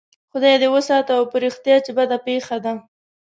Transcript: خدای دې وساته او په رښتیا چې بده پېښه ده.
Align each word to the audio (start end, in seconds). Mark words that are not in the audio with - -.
خدای 0.31 0.55
دې 0.61 0.67
وساته 0.75 1.11
او 1.17 1.23
په 1.31 1.37
رښتیا 1.43 1.77
چې 1.85 1.91
بده 1.97 2.17
پېښه 2.25 2.57
ده. 2.63 2.73